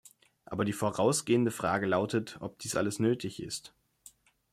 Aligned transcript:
Aber 0.45 0.65
die 0.65 0.73
vorausgehende 0.73 1.51
Frage 1.51 1.85
lautet, 1.85 2.37
ob 2.39 2.57
dies 2.57 2.75
alles 2.75 2.97
nötig 2.97 3.39
ist. 3.39 3.75